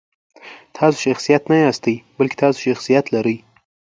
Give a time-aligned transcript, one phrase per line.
[0.75, 3.37] تاسو شخصیت نه یاستئ، بلکې تاسو شخصیت لرئ.